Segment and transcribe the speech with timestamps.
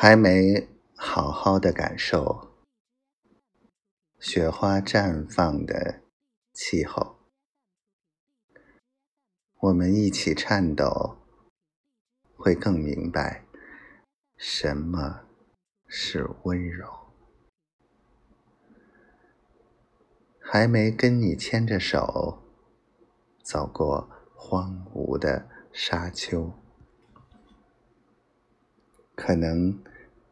[0.00, 2.52] 还没好好的感受
[4.20, 6.02] 雪花绽放的
[6.52, 7.16] 气候，
[9.58, 11.16] 我们一起颤抖，
[12.36, 13.44] 会更明白
[14.36, 15.24] 什么
[15.88, 16.88] 是温柔。
[20.40, 22.44] 还没跟你牵着手
[23.42, 26.67] 走过荒芜的沙丘。
[29.20, 29.82] 可能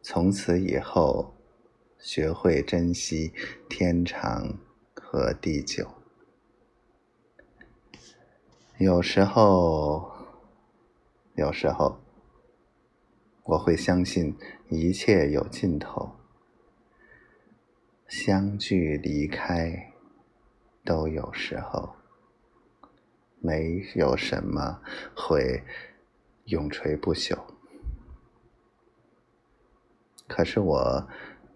[0.01, 1.35] 从此以后，
[1.99, 3.33] 学会珍惜
[3.69, 4.61] 天长
[4.95, 5.91] 和地久。
[8.79, 10.13] 有时候，
[11.35, 11.99] 有时候，
[13.43, 14.39] 我会相信
[14.69, 16.13] 一切有尽头，
[18.07, 19.93] 相聚离开
[20.85, 21.97] 都有时候，
[23.41, 24.81] 没有什么
[25.17, 25.65] 会
[26.45, 27.56] 永垂不朽。
[30.29, 31.09] 可是我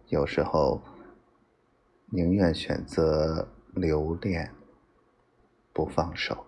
[0.06, 0.80] 有时候
[2.06, 4.54] 宁愿选择留恋，
[5.72, 6.46] 不放手，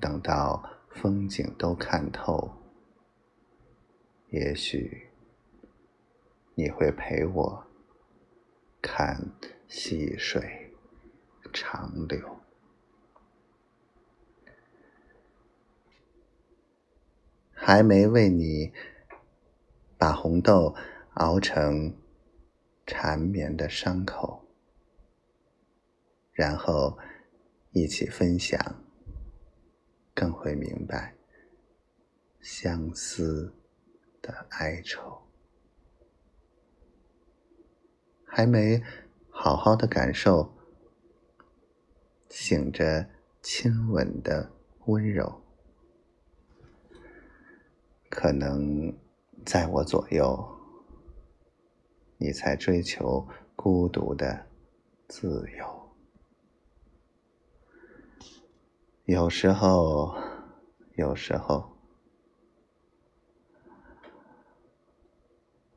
[0.00, 2.50] 等到风景都看透，
[4.30, 5.08] 也许
[6.54, 7.66] 你会陪我
[8.80, 9.32] 看
[9.68, 10.74] 细水
[11.52, 12.40] 长流，
[17.52, 18.72] 还没为你。
[20.22, 20.72] 红豆
[21.14, 21.96] 熬成
[22.86, 24.46] 缠绵的伤口，
[26.30, 26.96] 然后
[27.72, 28.56] 一起分享，
[30.14, 31.16] 更会明白
[32.40, 33.52] 相思
[34.20, 35.24] 的哀愁。
[38.24, 38.80] 还没
[39.28, 40.54] 好好的感受
[42.28, 43.10] 醒着
[43.42, 44.52] 亲吻的
[44.86, 45.42] 温柔，
[48.08, 48.96] 可能。
[49.44, 50.48] 在我左右，
[52.16, 53.26] 你才追求
[53.56, 54.46] 孤独的
[55.08, 55.94] 自由。
[59.04, 60.14] 有时候，
[60.94, 61.76] 有时候，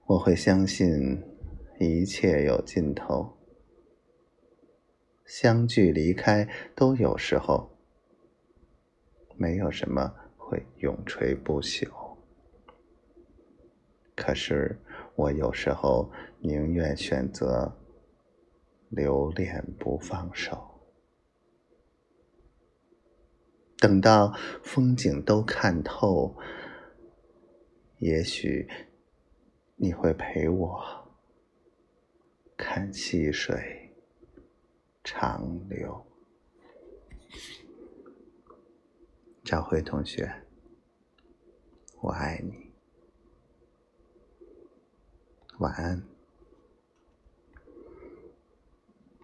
[0.06, 1.24] 我会相信
[1.80, 3.36] 一切有尽头，
[5.26, 7.76] 相聚离开都有时候，
[9.36, 12.05] 没有什么会永垂不朽。
[14.16, 14.80] 可是，
[15.16, 16.09] 我有时候
[16.40, 17.78] 宁愿选择
[18.90, 20.80] 留恋不放手，
[23.78, 24.34] 等到
[24.64, 26.38] 风景都看透，
[27.98, 28.70] 也许
[29.76, 30.82] 你会陪我
[32.56, 33.94] 看细水
[35.03, 36.06] 长流。
[39.44, 40.44] 赵辉同学，
[42.02, 42.65] 我爱你。
[45.60, 46.15] 晚安。